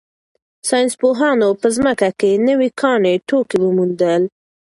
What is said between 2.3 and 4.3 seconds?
نوي کاني توکي وموندل.